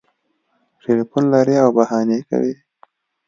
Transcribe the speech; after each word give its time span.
ټلیفون 0.81 1.23
لري 1.33 1.55
او 1.63 1.69
بهانې 1.77 2.19
کوي 2.29 2.55